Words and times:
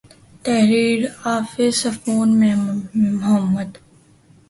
تحریر 0.43 1.01
:حافظ 1.21 1.73
صفوان 1.81 2.29
محمد 2.93 3.71